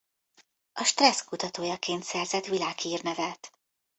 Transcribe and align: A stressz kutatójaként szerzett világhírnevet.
A 0.73 0.83
stressz 0.83 1.21
kutatójaként 1.23 2.03
szerzett 2.03 2.45
világhírnevet. 2.45 3.51